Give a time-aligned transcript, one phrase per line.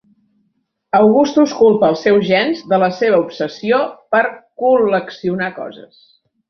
[0.99, 3.83] Augustus culpa els seus gens de la seva obsessió
[4.17, 4.27] per
[4.65, 6.07] col·leccionar coses.